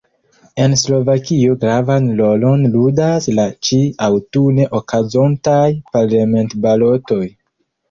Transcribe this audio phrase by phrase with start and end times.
[0.61, 5.63] En Slovakio gravan rolon ludas la ĉi-aŭtune okazontaj
[5.95, 7.25] parlamentbalotoj.